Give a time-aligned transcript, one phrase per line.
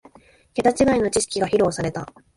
[0.55, 2.11] ケタ違いの知識が披露された